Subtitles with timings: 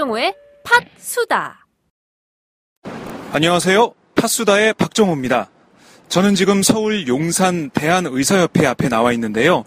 [0.00, 1.66] 박정호의 팥수다.
[3.32, 3.92] 안녕하세요.
[4.14, 5.50] 팥수다의 박정호입니다.
[6.08, 9.64] 저는 지금 서울 용산 대한의사협회 앞에 나와 있는데요.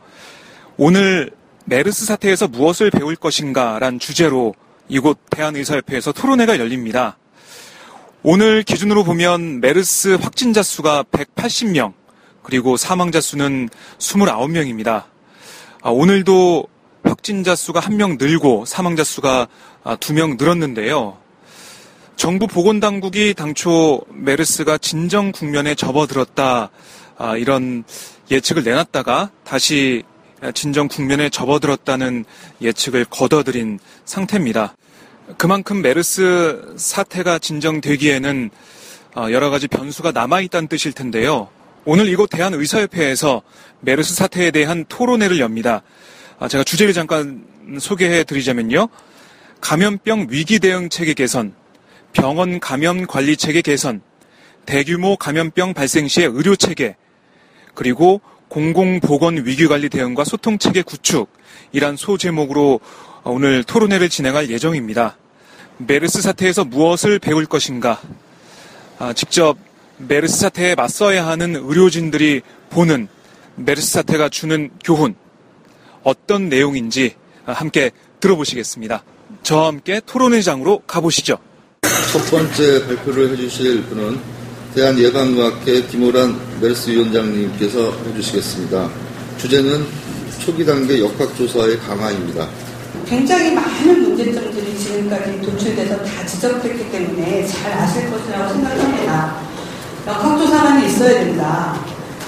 [0.77, 1.29] 오늘
[1.65, 4.55] 메르스 사태에서 무엇을 배울 것인가 란 주제로
[4.87, 7.17] 이곳 대한의사협회에서 토론회가 열립니다.
[8.23, 11.93] 오늘 기준으로 보면 메르스 확진자 수가 180명,
[12.41, 13.69] 그리고 사망자 수는
[13.99, 15.03] 29명입니다.
[15.83, 16.72] 아, 오늘도
[17.23, 19.47] 확진자 수가 한 명 늘고 사망자 수가
[19.85, 21.17] 아, 두명 늘었는데요.
[22.17, 26.69] 정부 보건당국이 당초 메르스가 진정 국면에 접어들었다
[27.17, 27.85] 아, 이런
[28.29, 30.03] 예측을 내놨다가 다시
[30.53, 32.25] 진정 국면에 접어들었다는
[32.61, 34.75] 예측을 거둬들인 상태입니다.
[35.37, 38.49] 그만큼 메르스 사태가 진정되기에는
[39.15, 41.47] 아, 여러 가지 변수가 남아있다는 뜻일 텐데요.
[41.85, 43.43] 오늘 이곳 대한의사협회에서
[43.79, 45.83] 메르스 사태에 대한 토론회를 엽니다.
[46.47, 47.45] 제가 주제를 잠깐
[47.79, 48.89] 소개해 드리자면요.
[49.61, 51.53] 감염병 위기 대응 체계 개선,
[52.11, 54.01] 병원 감염 관리 체계 개선,
[54.65, 56.95] 대규모 감염병 발생 시의 의료 체계,
[57.73, 61.29] 그리고 공공보건 위기관리 대응과 소통 체계 구축,
[61.71, 62.81] 이란 소제목으로
[63.23, 65.17] 오늘 토론회를 진행할 예정입니다.
[65.77, 67.99] 메르스 사태에서 무엇을 배울 것인가?
[68.99, 69.57] 아, 직접
[69.97, 73.07] 메르스 사태에 맞서야 하는 의료진들이 보는
[73.55, 75.15] 메르스 사태가 주는 교훈,
[76.03, 77.15] 어떤 내용인지
[77.45, 79.03] 함께 들어보시겠습니다.
[79.43, 81.37] 저와 함께 토론회장으로 가보시죠.
[82.11, 84.19] 첫 번째 발표를 해주실 분은
[84.75, 88.89] 대한예방과학회 김호란 메르스 위원장님께서 해주시겠습니다.
[89.37, 89.85] 주제는
[90.39, 92.47] 초기 단계 역학조사의 강화입니다.
[93.05, 99.41] 굉장히 많은 문제점들이 지금까지 도출돼서 다 지적됐기 때문에 잘 아실 것이라고 생각합니다.
[100.07, 101.79] 역학조사만 있어야 된다.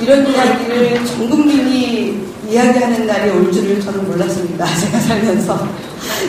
[0.01, 4.65] 이런 이야기를 전 국민이 이야기하는 날이 올 줄을 저는 몰랐습니다.
[4.79, 5.67] 제가 살면서.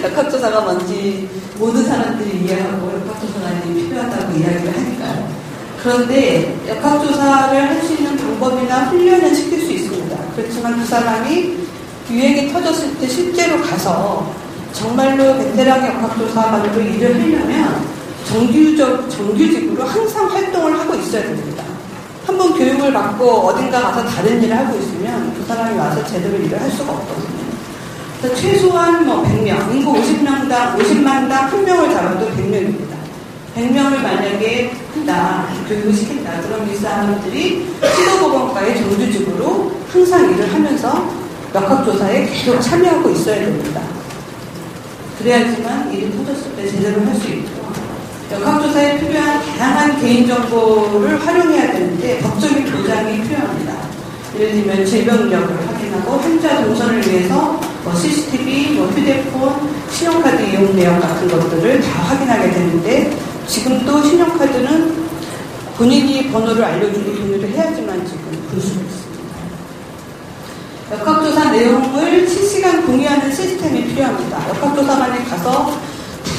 [0.02, 1.28] 역학조사가 뭔지
[1.58, 5.28] 모든 사람들이 이해하고 역학조사가 필요하다고 이야기를 하니까요.
[5.82, 10.16] 그런데 역학조사를 할 수 있는 방법이나 훈련을 시킬 수 있습니다.
[10.34, 11.56] 그렇지만 그 사람이
[12.10, 14.32] 유행이 터졌을 때 실제로 가서
[14.72, 17.86] 정말로 베테랑 역학조사관으로 일을 하려면
[18.28, 21.62] 정규적, 정규직으로 항상 활동을 하고 있어야 됩니다.
[22.26, 26.60] 한 번 교육을 받고 어딘가 가서 다른 일을 하고 있으면 그 사람이 와서 제대로 일을
[26.60, 27.46] 할 수가 없거든요.
[28.20, 32.96] 그래서 최소한 뭐 100명, 인구 50명당, 50만당 한 명을 잡아도 100명입니다.
[33.56, 36.32] 100명을 만약에 한다, 교육을 시킨다.
[36.42, 41.08] 그럼 이 사람들이 시도보건과의 정규직으로 항상 일을 하면서
[41.54, 43.80] 역학조사에 계속 참여하고 있어야 됩니다.
[45.18, 47.55] 그래야지만 일이 터졌을 때 제대로 할 수 있고,
[48.30, 53.74] 역학조사에 필요한 다양한 개인정보를 활용해야 되는데 법적인 보장이 필요합니다.
[54.36, 61.28] 예를 들면 질병력을 확인하고 환자 동선을 위해서 뭐 CCTV, 뭐 휴대폰, 신용카드 이용 내용 같은
[61.28, 63.16] 것들을 다 확인하게 되는데
[63.46, 65.06] 지금도 신용카드는
[65.78, 69.06] 본인이 번호를 알려주고 동의를 해야지만 지금 있습니다.
[70.92, 74.48] 역학조사 내용을 실시간 공유하는 시스템이 필요합니다.
[74.48, 75.78] 역학조사관에 가서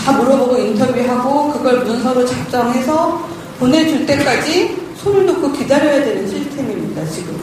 [0.07, 3.28] 다 물어보고 인터뷰하고 그걸 문서로 작성해서
[3.59, 7.38] 보내줄 때까지 손을 놓고 기다려야 되는 시스템입니다, 지금.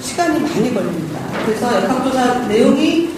[0.00, 1.20] 시간이 많이 걸립니다.
[1.44, 3.10] 그래서 역학조사 내용이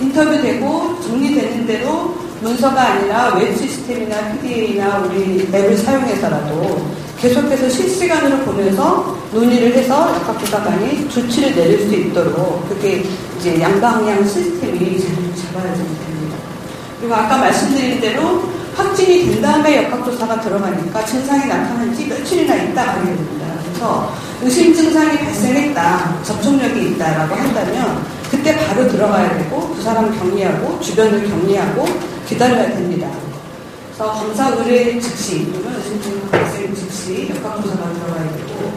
[0.00, 6.86] 인터뷰되고 정리되는 대로 문서가 아니라 웹 시스템이나 PDA나 우리 앱을 사용해서라도
[7.18, 13.02] 계속해서 실시간으로 보면서 논의를 해서 역학조사관이 조치를 내릴 수 있도록 그게
[13.40, 15.00] 이제 양방향 시스템이
[15.34, 16.17] 잡아야 됩니다.
[17.00, 18.42] 그리고 아까 말씀드린 대로
[18.76, 23.46] 확진이 된 다음에 역학조사가 들어가니까 증상이 나타난 지 며칠이나 있다 가게 됩니다.
[23.64, 24.12] 그래서
[24.42, 31.86] 의심 증상이 발생했다, 접촉력이 있다라고 한다면 그때 바로 들어가야 되고 그 사람 격리하고 주변을 격리하고
[32.26, 33.08] 기다려야 됩니다.
[33.96, 38.72] 그래서 검사 의뢰 즉시 또는 의심 증상 발생 즉시 역학조사가 들어가야 되고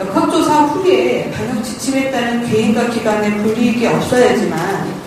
[0.00, 5.04] 역학조사 후에 방역 지침에 따른 개인과 기관의 불이익이 없어야지만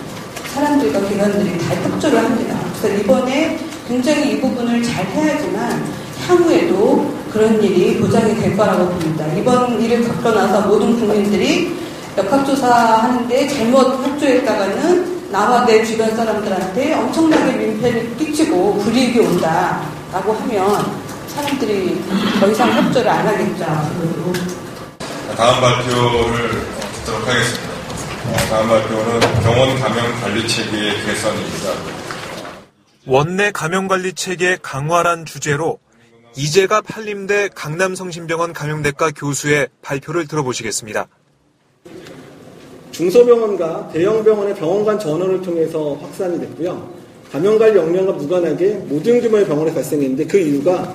[0.54, 2.57] 사람들과 기관들이 다 협조를 합니다.
[2.80, 3.58] 그래서 이번에
[3.88, 5.84] 굉장히 이 부분을 잘 해야지만
[6.26, 9.26] 향후에도 그런 일이 보장이 될 거라고 봅니다.
[9.34, 11.76] 이번 일을 겪고 나서 모든 국민들이
[12.16, 20.86] 역학조사 하는데 잘못 협조했다가는 나와 내 주변 사람들한테 엄청나게 민폐를 끼치고 불이익이 온다라고 하면
[21.28, 22.00] 사람들이
[22.40, 23.64] 더 이상 협조를 안 하겠죠.
[25.36, 26.62] 다음 발표를
[26.94, 27.68] 듣도록 하겠습니다.
[28.26, 32.07] 어, 다음 발표는 병원 감염 관리 체계의 개선입니다.
[33.10, 35.78] 원내 감염관리 체계 강화란 주제로
[36.36, 41.08] 이재갑 한림대 강남성심병원 감염내과 교수의 발표를 들어보시겠습니다.
[42.90, 46.86] 중소병원과 대형병원의 병원 간 전원을 통해서 확산이 됐고요.
[47.32, 50.94] 감염관리 역량과 무관하게 모든 규모의 병원에 발생했는데 그 이유가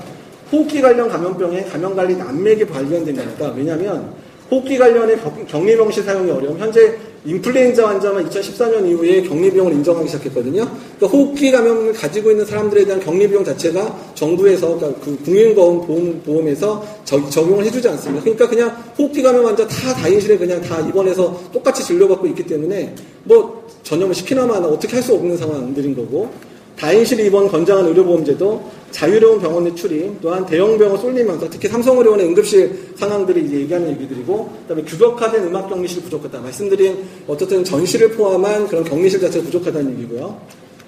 [0.52, 3.52] 호흡기 관련 감염병의 감염관리 난맥이 발견된 겁니다.
[3.56, 4.14] 왜냐하면
[4.52, 5.18] 호흡기 관련의
[5.48, 6.60] 격리병실 사용이 어려움.
[6.60, 10.68] 현재 인플루엔자 환자만 2014년 이후에 격리비용을 인정하기 시작했거든요.
[10.98, 16.86] 그러니까 호흡기 감염을 가지고 있는 사람들에 대한 격리비용 자체가 정부에서 그러니까 그 국민보험 보험 에서
[17.06, 18.24] 적용을 해주지 않습니다.
[18.24, 22.94] 그러니까 그냥 호흡기 감염 환자 다 다인실에 그냥 다 입원해서 똑같이 진료받고 있기 때문에
[23.24, 26.32] 뭐 전염을 시키나마나 어떻게 할 수 없는 상황들인 거고
[26.78, 33.46] 다인실 입원 권장한 의료보험제도 자유로운 병원 내 출입, 또한 대형병원 쏠리면서 특히 삼성의료원의 응급실 상황들이
[33.46, 36.42] 이제 얘기하는 얘기들이고, 그다음에 규격화된 음악 격리실 부족하다.
[36.42, 40.38] 말씀드린 어떻든 전실을 포함한 그런 격리실 자체가 부족하다는 얘기고요.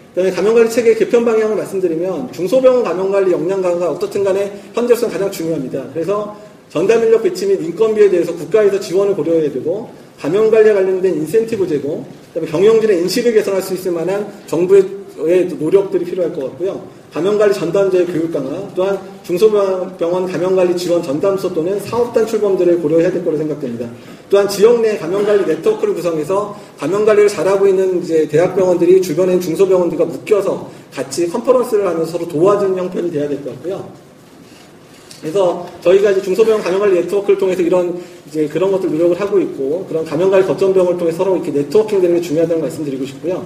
[0.10, 5.88] 그다음에 감염관리 체계 개편 방향을 말씀드리면 중소병원 감염관리 역량 강화가 어떻든 간에 현재로서는 가장 중요합니다.
[5.94, 6.38] 그래서
[6.70, 9.90] 전담 인력 배치 및 인건비에 대해서 국가에서 지원을 고려해야 되고
[10.20, 14.86] 감염 관리에 관련된 인센티브 제공, 그다음에 경영진의 인식을 개선할 수 있을 만한 정부의
[15.18, 16.82] 노력들이 필요할 것 같고요.
[17.14, 23.38] 감염관리 전담자의 교육 강화, 또한 중소병원 감염관리 지원 전담소 또는 사업단 출범들을 고려해야 될 거로
[23.38, 23.90] 생각됩니다.
[24.30, 31.30] 또한 지역 내 감염관리 네트워크를 구성해서 감염관리를 잘하고 있는 이제 대학병원들이 주변에 중소병원들과 묶여서 같이
[31.30, 33.88] 컨퍼런스를 하면서 서로 도와주는 형편이 돼야 될 것 같고요.
[35.22, 37.98] 그래서 저희가 이제 중소병원 감염관리 네트워크를 통해서 이런
[38.28, 42.22] 이제 그런 것들 노력을 하고 있고 그런 감염관리 거점병원을 통해 서로 이렇게 네트워킹 되는 게
[42.22, 43.46] 중요하다는 말씀드리고 싶고요.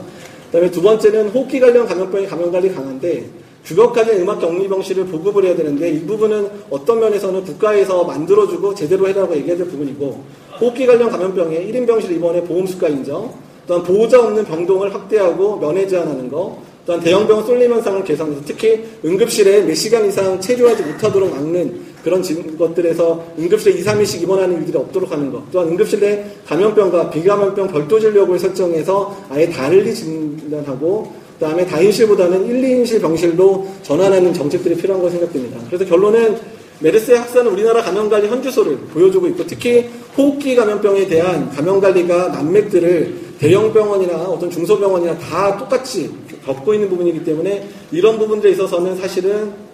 [0.50, 3.30] 그다음에 두 번째는 호흡기 관련 감염병의 감염관리 강한데
[3.66, 9.36] 규격화된 음악 격리 병실을 보급을 해야 되는데 이 부분은 어떤 면에서는 국가에서 만들어주고 제대로 해라고
[9.36, 10.24] 얘기해야 될 부분이고
[10.60, 13.34] 호흡기 관련 감염병에 1인 병실 입원의 보험수가 인정
[13.68, 19.62] 또한 보호자 없는 병동을 확대하고 면회 제한하는 거 또한 대형병원 쏠림 현상을 개선해서 특히 응급실에
[19.62, 22.24] 몇 시간 이상 체류하지 못하도록 막는 그런
[22.58, 25.44] 것들에서 응급실에 2, 3일씩 입원하는 일들이 없도록 하는 것.
[25.52, 32.62] 또한 응급실 내 감염병과 비감염병 별도 진료를 설정해서 아예 달리 진단하고 그 다음에 다인실보다는 1,
[32.62, 35.60] 2인실 병실로 전환하는 정책들이 필요한 거 생각됩니다.
[35.68, 36.38] 그래서 결론은
[36.82, 44.16] 메르스의 확산은 우리나라 감염관리 현주소를 보여주고 있고 특히 호흡기 감염병에 대한 감염관리가 난맥들을 대형 병원이나
[44.16, 46.12] 어떤 중소병원이나 다 똑같이
[46.46, 49.69] 겪고 있는 부분이기 때문에 이런 부분들에 있어서는 사실은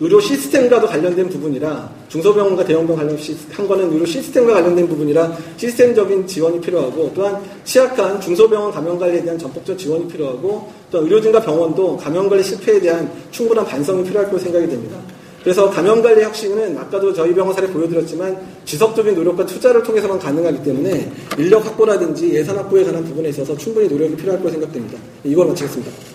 [0.00, 3.18] 의료 시스템과도 관련된 부분이라 중소병원과 대형병원 관련
[3.52, 9.38] 한 거는 의료 시스템과 관련된 부분이라 시스템적인 지원이 필요하고 또한 취약한 중소병원 감염 관리에 대한
[9.38, 14.66] 전폭적 지원이 필요하고 또 의료진과 병원도 감염 관리 실패에 대한 충분한 반성이 필요할 거로 생각이
[14.66, 14.98] 됩니다.
[15.44, 21.12] 그래서 감염 관리 혁신은 아까도 저희 병원 사례 보여드렸지만 지속적인 노력과 투자를 통해서만 가능하기 때문에
[21.38, 24.98] 인력 확보라든지 예산 확보에 관한 부분에 있어서 충분히 노력이 필요할 거로 생각됩니다.
[25.22, 26.13] 이걸 마치겠습니다.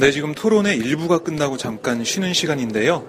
[0.00, 3.04] 네, 지금 토론의 일부가 끝나고 잠깐 쉬는 시간인데요.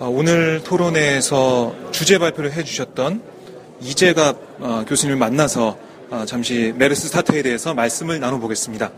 [0.00, 3.22] 아, 오늘 토론회에서 주제 발표를 해주셨던
[3.80, 5.78] 이재갑 아, 교수님을 만나서
[6.10, 8.90] 아, 잠시 메르스 사태에 대해서 말씀을 나눠보겠습니다.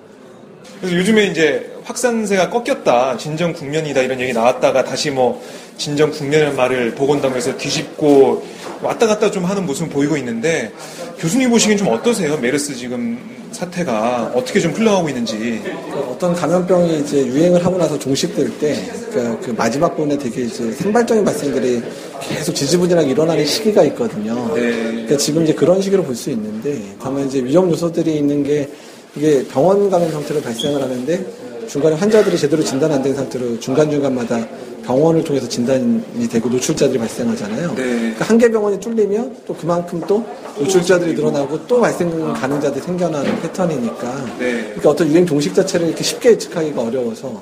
[0.81, 5.43] 그래서 요즘에 이제 확산세가 꺾였다, 진정 국면이다 이런 얘기 나왔다가 다시 뭐
[5.77, 8.45] 진정 국면의 말을 복원당해서 뒤집고
[8.83, 10.73] 왔다 갔다 좀 하는 모습을 보이고 있는데
[11.19, 12.37] 교수님 보시기엔 좀 어떠세요?
[12.37, 13.19] 메르스 지금
[13.53, 15.63] 사태가 어떻게 좀 흘러가고 있는지.
[16.09, 18.75] 어떤 감염병이 이제 유행을 하고 나서 종식될 때,
[19.13, 21.83] 그, 그 마지막 부분에 되게 이제 산발적인 발생들이
[22.23, 24.55] 계속 지지부진하게 일어나는 시기가 있거든요.
[24.55, 24.73] 네.
[24.73, 28.69] 그러니까 지금 이제 그런 식으로 볼 수 있는데, 그러면 이제 위험 요소들이 있는 게
[29.17, 31.27] 이게 병원 감염 형태로 발생을 하는데
[31.69, 34.47] 중간에 환자들이 제대로 진단 안 된 상태로 중간중간마다
[34.85, 37.69] 병원을 통해서 진단이 되고 노출자들이 발생하잖아요.
[37.77, 37.83] 네.
[37.85, 40.25] 그러니까 한 개 병원이 뚫리면 또 그만큼 또
[40.59, 44.25] 노출자들이 늘어나고 또 발생 가능자들이 생겨나는 패턴이니까.
[44.41, 44.63] 네.
[44.65, 47.41] 그러니까 어떤 유행 종식 자체를 이렇게 쉽게 예측하기가 어려워서.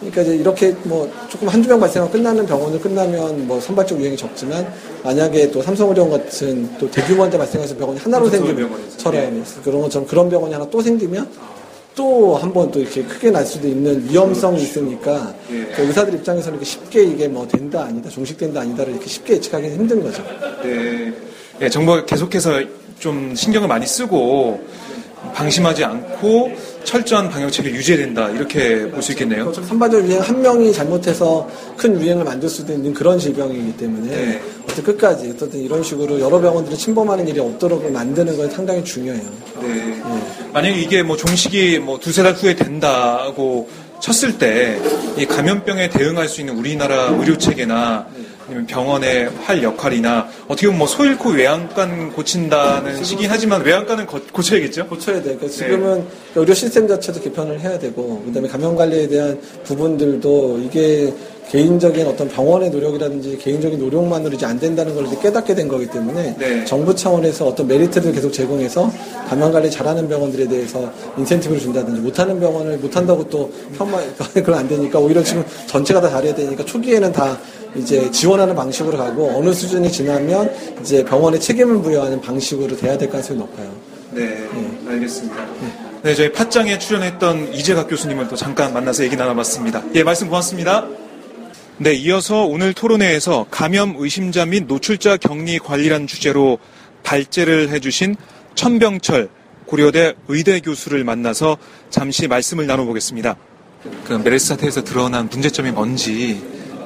[0.00, 4.66] 그러니까 이제 이렇게 뭐 조금 한두 명 발생하고 끝나는 병원을 끝나면 뭐 선발적 유행이 적지만
[5.02, 10.28] 만약에 또 삼성의료원 같은 또 대규모 환자 발생해서 병원이 하나로 생기면 처럼 그런 것처럼 그런
[10.28, 11.28] 병원이 하나 또 생기면
[11.94, 15.64] 또 한 번 또 이렇게 크게 날 수도 있는 위험성이 있으니까 예.
[15.76, 20.02] 그 의사들 입장에서는 이렇게 쉽게 이게 뭐 된다 아니다 종식된다 아니다를 이렇게 쉽게 예측하기는 힘든
[20.02, 20.24] 거죠.
[20.64, 21.12] 네.
[21.60, 22.60] 네 정부가 계속해서
[22.98, 24.60] 좀 신경을 많이 쓰고
[25.34, 26.50] 방심하지 않고
[26.84, 29.52] 철저한 방역책을 유지해야 된다 이렇게 볼 수 있겠네요.
[29.52, 34.42] 선반적 유행 한 명이 잘못해서 큰 유행을 만들 수도 있는 그런 질병이기 때문에 네.
[34.64, 39.22] 어쨌든 끝까지 어쨌든 이런 식으로 여러 병원들이 침범하는 일이 없도록 만드는 건 상당히 중요해요.
[39.62, 40.02] 네.
[40.52, 43.68] 만약에 이게 뭐 종식이 뭐 두세 달 후에 된다고
[44.00, 44.78] 쳤을 때
[45.16, 48.06] 이 감염병에 대응할 수 있는 우리나라 의료 체계나
[48.46, 54.86] 아니면 병원의 할 역할이나 어떻게 보면 뭐 소잃고 외양간 고친다는 시긴 하지만 외양간은 거- 고쳐야겠죠?
[54.88, 55.36] 고쳐야 돼요.
[55.38, 61.14] 그러니까 지금은 의료 시스템 자체도 개편을 해야 되고, 그다음에 감염 관리에 대한 부분들도 이게
[61.50, 66.36] 개인적인 어떤 병원의 노력이라든지 개인적인 노력만으로 이제 안 된다는 걸 이제 깨닫게 된 거기 때문에
[66.38, 66.64] 네.
[66.64, 68.90] 정부 차원에서 어떤 메리트를 계속 제공해서
[69.28, 74.00] 감염 관리 잘하는 병원들에 대해서 인센티브를 준다든지 못하는 병원을 못한다고 또 폄하
[74.34, 77.38] 그건 안 되니까 오히려 지금 전체가 다 잘해야 되니까 초기에는 다
[77.76, 83.40] 이제 지원하는 방식으로 가고 어느 수준이 지나면 이제 병원에 책임을 부여하는 방식으로 돼야 될 가능성이
[83.40, 83.70] 높아요.
[84.12, 84.48] 네,
[84.88, 85.46] 알겠습니다.
[86.02, 89.82] 네, 저희 팟짱에 출연했던 이재각 교수님을 또 잠깐 만나서 얘기 나눠봤습니다.
[89.94, 91.03] 예, 말씀 고맙습니다.
[91.78, 96.58] 네, 이어서 오늘 토론회에서 감염 의심자 및 노출자 격리 관리란 주제로
[97.02, 98.14] 발제를 해주신
[98.54, 99.28] 천병철
[99.66, 101.56] 고려대 의대 교수를 만나서
[101.90, 103.36] 잠시 말씀을 나눠보겠습니다.
[104.04, 106.40] 그 메르스 사태에서 드러난 문제점이 뭔지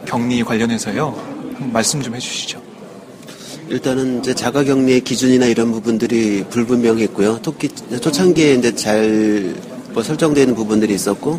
[0.06, 1.58] 격리 관련해서요.
[1.70, 2.62] 말씀 좀 해주시죠.
[3.68, 7.42] 일단은 이제 자가 격리의 기준이나 이런 부분들이 불분명했고요.
[7.42, 11.38] 토끼 초창기에 이제 잘뭐 설정되는 부분들이 있었고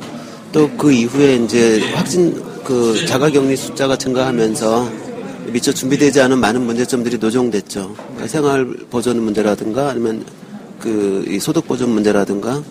[0.51, 4.91] 또 그 이후에 이제 확진 그 자가격리 숫자가 증가하면서
[5.51, 7.95] 미처 준비되지 않은 많은 문제점들이 노정됐죠.
[7.95, 10.23] 그러니까 생활 보존 문제라든가 아니면
[10.79, 12.61] 그이 소득 보존 문제라든가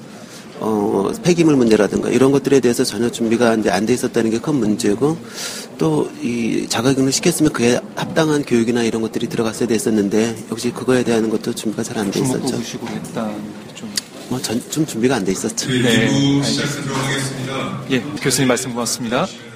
[0.60, 5.16] 어, 폐기물 문제라든가 이런 것들에 대해서 전혀 준비가 이제 안 돼 있었다는 게 큰 문제고
[5.78, 11.52] 또 이 자가격리 시켰으면 그에 합당한 교육이나 이런 것들이 들어갔어야 됐었는데 역시 그거에 대한 것도
[11.56, 12.60] 준비가 잘 안 돼 있었죠.
[14.28, 15.66] 뭐 전 좀 준비가 안 돼 있었죠.
[15.66, 17.82] 그 네, 2부 시작 들어가겠습니다.
[17.90, 19.26] 예, 교수님 말씀 고맙습니다.
[19.26, 19.47] 네.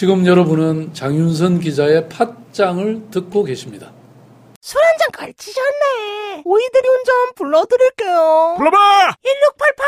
[0.00, 3.92] 지금 여러분은 장윤선 기자의 팟짱을 듣고 계십니다.
[4.62, 6.40] 술 한 잔 걸치셨네.
[6.42, 8.54] 오이들이 운전 불러드릴게요.
[8.56, 8.78] 불러봐!
[9.22, 9.86] 1688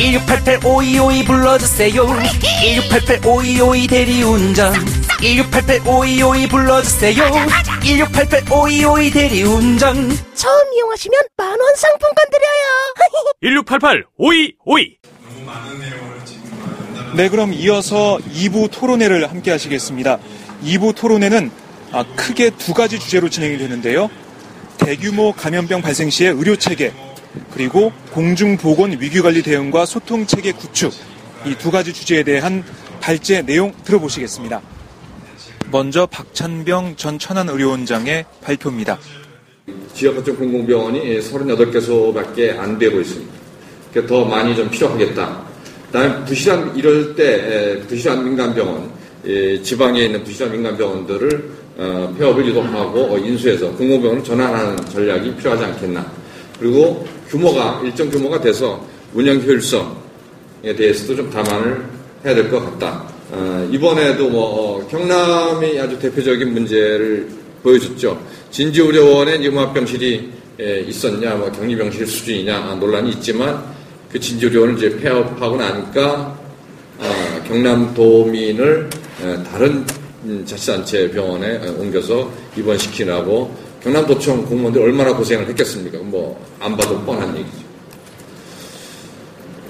[0.00, 2.06] 오이오이 1688 불러주세요.
[2.80, 4.72] 1688 오이오이 대리운전.
[5.20, 7.22] 1688 오이오이 불러주세요.
[7.84, 10.08] 1688 오이오이 대리운전.
[10.34, 12.94] 처음 이용하시면 만원 상품권 드려요.
[13.42, 14.96] 1688 오이오이.
[17.16, 20.18] 네, 그럼 이어서 2부 토론회를 함께 하시겠습니다.
[20.62, 21.50] 2부 토론회는
[21.92, 24.10] 아, 크게 두 가지 주제로 진행이 되는데요.
[24.76, 26.92] 대규모 감염병 발생 시의 의료 체계,
[27.54, 30.92] 그리고 공중보건 위기관리 대응과 소통 체계 구축,
[31.46, 32.62] 이 두 가지 주제에 대한
[33.00, 34.60] 발제 내용 들어보시겠습니다.
[35.70, 38.98] 먼저 박찬병 전 천안의료원장의 발표입니다.
[39.94, 43.32] 지역 거점 공공병원이 38개소밖에 안 되고 있습니다.
[43.90, 45.45] 그러니까 더 많이 좀 필요하겠다.
[45.96, 48.90] 그다음에 부실한 이럴 때 에, 부실한 민간병원,
[49.26, 56.12] 에, 지방에 있는 부실한 민간병원들을 어, 폐업을 유도하고 어, 인수해서 공공병원을 전환하는 전략이 필요하지 않겠나.
[56.60, 58.84] 그리고 규모가 일정 규모가 돼서
[59.14, 61.82] 운영 효율성에 대해서도 좀 감안을
[62.24, 63.08] 해야 될 것 같다.
[63.32, 67.28] 어, 이번에도 뭐 어, 경남이 아주 대표적인 문제를
[67.62, 68.20] 보여줬죠.
[68.50, 73.75] 진지의료원에 융합병실이 에, 있었냐, 뭐 격리병실 수준이냐 논란이 있지만
[74.16, 76.38] 그 진지의료원을 이제 폐업하고 나니까
[76.98, 78.88] 아, 경남도민을
[79.22, 79.84] 에, 다른
[80.24, 85.98] 음, 자치단체 병원에 에, 옮겨서 입원시키라고 경남도청 공무원들 얼마나 고생을 했겠습니까?
[85.98, 87.66] 뭐 안 봐도 뻔한 얘기죠.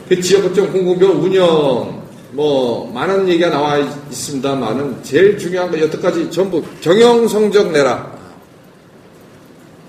[0.09, 6.63] 그 지역 거점 공공병원 운영 뭐 많은 얘기가 나와 있습니다만은 제일 중요한 건 여태까지 전부
[6.81, 8.15] 경영 성적 내라.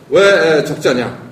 [0.10, 1.27] 왜 적자냐?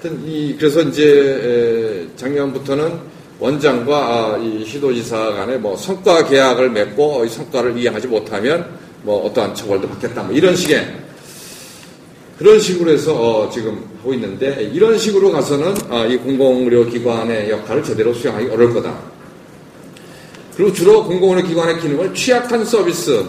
[0.00, 2.98] 하여튼 이 그래서 이제 에, 작년부터는
[3.38, 8.66] 원장과 아, 이 시도지사 간에 뭐 성과 계약을 맺고 이 성과를 이행하지 못하면
[9.02, 10.22] 뭐 어떠한 처벌도 받겠다.
[10.22, 11.00] 뭐 이런 식의
[12.38, 18.14] 그런 식으로 해서 어, 지금 하고 있는데 이런 식으로 가서는 아, 이 공공의료기관의 역할을 제대로
[18.14, 18.98] 수행하기 어려울 거다.
[20.56, 23.22] 그리고 주로 공공의료기관의 기능을 취약한 서비스,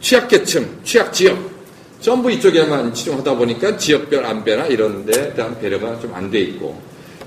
[0.00, 1.55] 취약계층, 취약지역
[2.00, 6.78] 전부 이쪽에만 치중하다 보니까 지역별 안배나 이런 데 대한 배려가 좀 안 돼 있고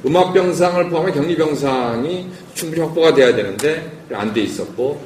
[0.05, 5.01] 음압병상을 포함해 격리병상이 충분히 확보가 돼야 되는데 안 돼 있었고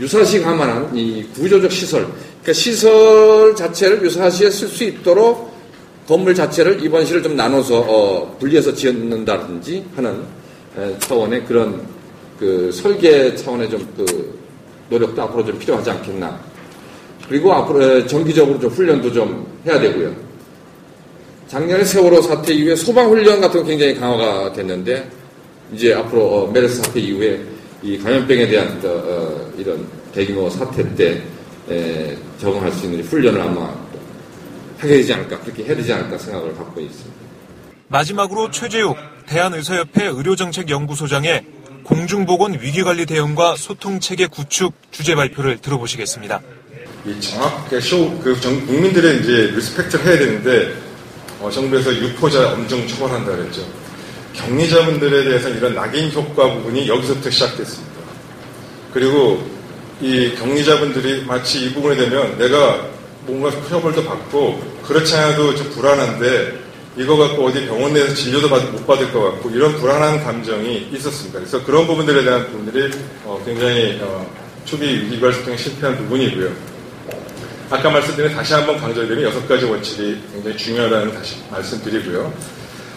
[0.00, 2.02] 유사시 가만한 이 구조적 시설,
[2.42, 5.54] 그러니까 시설 자체를 유사시에 쓸 수 있도록
[6.06, 10.22] 건물 자체를 입원실을 좀 나눠서 어, 분리해서 지었는다든지 하는
[10.78, 11.82] 에, 차원의 그런
[12.38, 14.36] 그 설계 차원의 좀 그
[14.88, 16.38] 노력도 앞으로 좀 필요하지 않겠나.
[17.28, 20.14] 그리고 앞으로 에, 정기적으로 좀 훈련도 좀 해야 되고요.
[21.48, 25.08] 작년에 세월호 사태 이후에 소방 훈련 같은 거 굉장히 강화가 됐는데
[25.72, 27.40] 이제 앞으로 어, 메르스 사태 이후에
[27.82, 31.22] 이 감염병에 대한 어, 어, 이런 대규모 사태 때
[31.68, 33.74] 에, 적응할 수 있는 훈련을 아마
[34.78, 37.16] 하게 되지 않을까 그렇게 해야 되지 않을까 생각을 갖고 있습니다.
[37.88, 41.44] 마지막으로 최재욱 대한의사협회 의료정책연구소장의
[41.84, 46.40] 공중보건 위기관리 대응과 소통체계 구축 주제 발표를 들어보시겠습니다.
[47.06, 50.74] 이 정확하게 쇼, 그 정, 국민들의 이제 respect를 해야 되는데,
[51.40, 53.62] 어, 정부에서 유포자 엄청 처벌한다 그랬죠.
[54.32, 57.94] 격리자분들에 대해서 이런 낙인 효과 부분이 여기서부터 시작됐습니다.
[58.92, 59.46] 그리고
[60.00, 62.88] 이 격리자분들이 마치 이 부분에 되면 내가
[63.24, 66.58] 뭔가 처벌도 받고 그렇지 않아도 좀 불안한데
[66.96, 71.38] 이거 갖고 어디 병원 내에서 진료도 받, 못 받을 것 같고 이런 불안한 감정이 있었습니다.
[71.38, 72.90] 그래서 그런 부분들에 대한 부분들이
[73.24, 74.28] 어, 굉장히 어,
[74.64, 76.75] 초기 소통에 실패한 부분이고요.
[77.68, 82.32] 아까 말씀드린 다시 한번 강조드리는 여섯 가지 원칙이 굉장히 중요하다는 다시 말씀드리고요.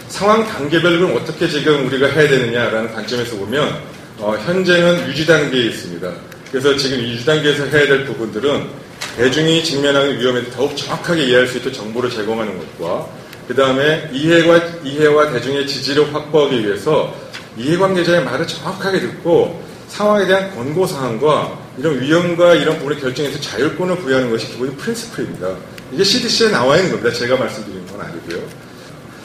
[0.08, 3.80] 상황 단계별로 어떻게 지금 우리가 해야 되느냐라는 관점에서 보면
[4.18, 6.12] 어, 현재는 유지 단계에 있습니다.
[6.50, 8.68] 그래서 지금 유지 단계에서 해야 될 부분들은
[9.16, 13.08] 대중이 직면하는 위험에 더욱 정확하게 이해할 수 있도록 정보를 제공하는 것과
[13.48, 17.12] 그 다음에 이해와, 이해와 대중의 지지를 확보하기 위해서
[17.56, 24.46] 이해관계자의 말을 정확하게 듣고 상황에 대한 권고사항과 이런 위험과 이런 부분의 결정에서 자율권을 부여하는 것이
[24.48, 25.56] 기본의 프린스플입니다.
[25.92, 27.12] 이게 CDC에 나와 있는 겁니다.
[27.16, 28.42] 제가 말씀드리는 건 아니고요.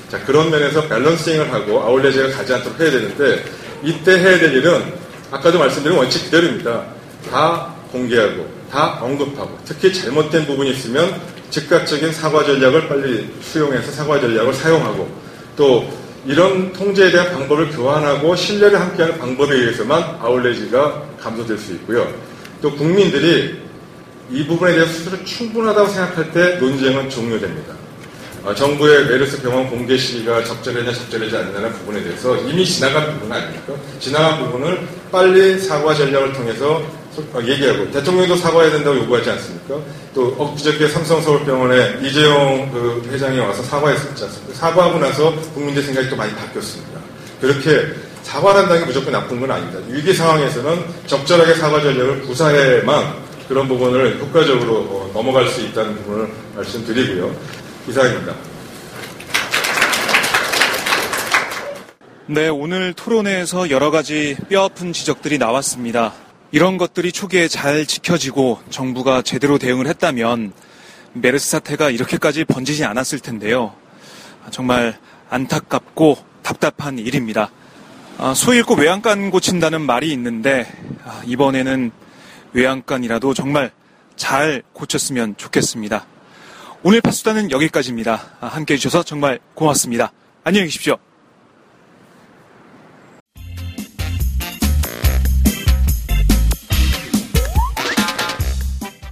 [0.10, 3.44] 자, 그런 면에서 밸런싱을 하고 아울레지가 가지 않도록 해야 되는데
[3.84, 4.94] 이때 해야 될 일은
[5.32, 6.84] 아까도 말씀드린 원칙 그대로입니다.
[7.30, 14.54] 다 공개하고 다 언급하고 특히 잘못된 부분이 있으면 즉각적인 사과 전략을 빨리 수용해서 사과 전략을
[14.54, 15.10] 사용하고
[15.56, 22.12] 또 이런 통제에 대한 방법을 교환하고 신뢰를 함께하는 방법에 의해서만 아울레지가 감소될 수 있고요.
[22.62, 23.62] 또 국민들이
[24.32, 27.76] 이 부분에 대해서 스스로 충분하다고 생각할 때 논쟁은 종료됩니다.
[28.44, 33.74] 어, 정부의 메르스 병원 공개 시기가 적절하냐 적절하지 않느냐는 부분에 대해서 이미 지나간 부분 아닙니까?
[34.00, 37.05] 지나간 부분을 빨리 사과 전략을 통해서 어,
[37.48, 39.80] 얘기하고 대통령도 사과해야 된다고 요구하지 않습니까?
[40.14, 44.54] 또 엊그저께 삼성서울병원에 이재용 그 회장이 와서 사과했었지 않습니까?
[44.54, 47.00] 사과하고 나서 국민들 생각이 또 많이 바뀌었습니다.
[47.42, 49.80] 그렇게 사과를 한다는 게 무조건 나쁜 건 아닙니다.
[49.88, 57.36] 위기 상황에서는 적절하게 사과 전략을 구사해만 그런 부분을 효과적으로 어, 넘어갈 수 있다는 부분을 말씀드리고요.
[57.88, 58.34] 이상입니다.
[62.28, 66.14] 네, 오늘 토론회에서 여러 가지 뼈아픈 지적들이 나왔습니다.
[66.56, 70.54] 이런 것들이 초기에 잘 지켜지고 정부가 제대로 대응을 했다면
[71.12, 73.76] 메르스 사태가 이렇게까지 번지지 않았을 텐데요.
[74.52, 74.98] 정말
[75.30, 77.52] 안타깝고 답답한 일입니다.
[78.18, 80.66] 아, 소 잃고 외양간 고친다는 말이 있는데
[81.04, 81.92] 아, 이번에는
[82.54, 83.74] 외양간이라도 정말
[84.16, 86.06] 잘 고쳤으면 좋겠습니다.
[86.84, 88.38] 오늘 파수단은 여기까지입니다.
[88.40, 90.14] 아, 함께 해 주셔서 정말 고맙습니다.
[90.46, 90.96] 안녕히 계십시오.